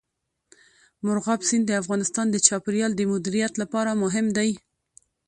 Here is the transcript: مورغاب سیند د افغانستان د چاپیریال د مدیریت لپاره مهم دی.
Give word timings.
مورغاب 1.05 1.41
سیند 1.49 1.65
د 1.67 1.71
افغانستان 1.81 2.25
د 2.31 2.37
چاپیریال 2.47 2.91
د 2.95 3.01
مدیریت 3.11 3.53
لپاره 3.61 3.99
مهم 4.03 4.25
دی. 4.37 4.51